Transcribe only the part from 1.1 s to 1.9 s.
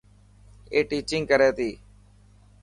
ڪري تي.